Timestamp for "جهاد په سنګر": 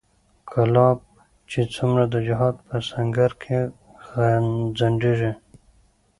2.27-3.31